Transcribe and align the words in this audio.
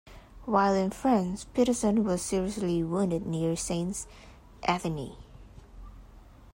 While 0.45 0.73
in 0.73 0.89
France, 0.89 1.43
Patterson 1.43 2.03
was 2.03 2.23
seriously 2.23 2.81
wounded 2.83 3.27
near 3.27 3.55
Saint 3.55 4.07
Etienne. 4.63 5.15